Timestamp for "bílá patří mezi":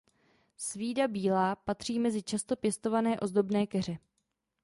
1.07-2.23